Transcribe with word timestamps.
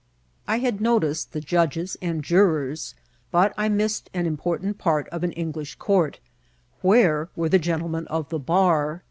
I 0.47 0.57
had 0.57 0.81
noticed 0.81 1.31
the 1.31 1.41
judges 1.41 1.95
and 2.01 2.23
jurors, 2.23 2.95
but 3.29 3.53
I 3.55 3.69
missed 3.69 4.11
aj;i 4.13 4.25
important 4.25 4.79
part 4.79 5.07
of 5.09 5.23
an 5.23 5.31
English 5.33 5.75
court. 5.75 6.19
Where 6.81 7.29
were 7.35 7.49
the 7.49 7.59
gentlemen 7.59 8.07
of 8.07 8.29
the 8.29 8.39
bar 8.39 8.99